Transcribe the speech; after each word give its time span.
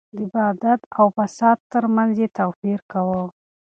د 0.17 0.19
بدعت 0.33 0.81
او 0.97 1.05
فساد 1.15 1.57
ترمنځ 1.71 2.13
يې 2.21 2.27
توپير 2.39 2.79
کاوه. 2.91 3.23